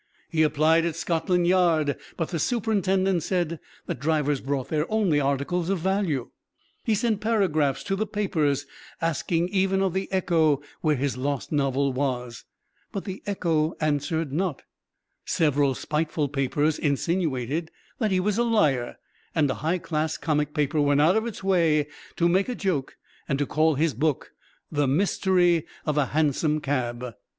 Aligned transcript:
He 0.29 0.41
applied 0.41 0.83
at 0.83 0.95
Scotland 0.95 1.45
Yard, 1.45 1.95
but 2.17 2.29
the 2.29 2.39
superintendent 2.39 3.21
said 3.21 3.59
that 3.85 3.99
drivers 3.99 4.41
brought 4.41 4.69
there 4.69 4.91
only 4.91 5.19
articles 5.19 5.69
of 5.69 5.77
value. 5.77 6.31
He 6.83 6.95
sent 6.95 7.21
paragraphs 7.21 7.83
to 7.83 7.95
the 7.95 8.07
papers, 8.07 8.65
asking 8.99 9.49
even 9.49 9.79
of 9.83 9.93
the 9.93 10.11
Echo 10.11 10.59
where 10.81 10.95
his 10.95 11.17
lost 11.17 11.51
novel 11.51 11.93
was. 11.93 12.45
But 12.91 13.03
the 13.05 13.21
Echo 13.27 13.75
answered 13.79 14.33
not. 14.33 14.63
Several 15.23 15.75
spiteful 15.75 16.29
papers 16.29 16.79
insinuated 16.79 17.69
that 17.99 18.09
he 18.09 18.19
was 18.19 18.39
a 18.39 18.43
liar, 18.43 18.97
and 19.35 19.51
a 19.51 19.61
high 19.61 19.77
class 19.77 20.17
comic 20.17 20.55
paper 20.55 20.81
went 20.81 20.99
out 20.99 21.15
of 21.15 21.27
its 21.27 21.43
way 21.43 21.87
to 22.15 22.27
make 22.27 22.49
a 22.49 22.55
joke, 22.55 22.97
and 23.29 23.37
to 23.37 23.45
call 23.45 23.75
his 23.75 23.93
book 23.93 24.31
"The 24.71 24.87
Mystery 24.87 25.67
of 25.85 25.95
a 25.99 26.07
Hansom 26.07 26.59
Cab." 26.59 27.13